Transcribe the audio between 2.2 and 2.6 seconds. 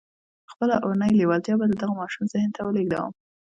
ذهن